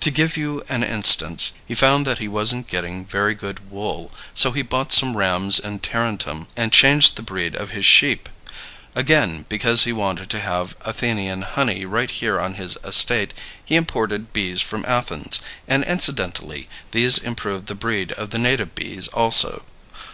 [0.00, 4.50] To give you an instance: He found that he wasn't getting very good wool, so
[4.52, 8.28] he bought some rams at Tarentum and changed the breed of his sheep.
[8.94, 13.32] Again, because he wanted to have Athenian honey right here on his estate,
[13.64, 19.08] he imported bees from Athens, and incidentally these improved the breed of the native bees
[19.08, 19.62] also.